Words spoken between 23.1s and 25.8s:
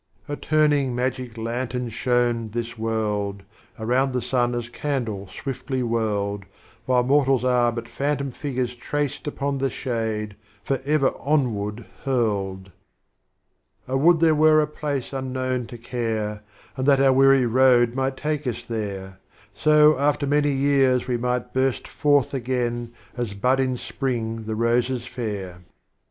as bud in Spring the Roses fair.